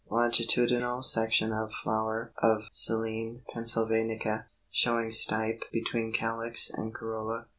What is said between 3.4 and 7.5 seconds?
Pennsylvanica, showing stipe between calyx and corolla.